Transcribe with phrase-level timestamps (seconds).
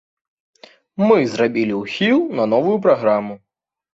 [1.07, 3.33] Мы зрабілі ўхіл на новую праграму.